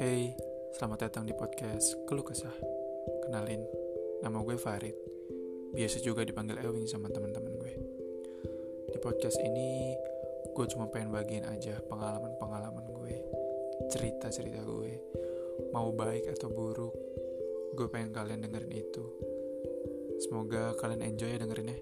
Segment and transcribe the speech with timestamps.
[0.00, 0.32] Hey,
[0.80, 2.56] selamat datang di podcast Keluh Kesah.
[3.28, 3.60] Kenalin,
[4.24, 4.96] nama gue Farid.
[5.76, 7.72] Biasa juga dipanggil Ewing sama teman-teman gue.
[8.88, 9.92] Di podcast ini,
[10.56, 13.14] gue cuma pengen bagiin aja pengalaman-pengalaman gue,
[13.92, 14.92] cerita-cerita gue.
[15.76, 16.96] Mau baik atau buruk,
[17.76, 19.04] gue pengen kalian dengerin itu.
[20.24, 21.76] Semoga kalian enjoy ya dengerinnya.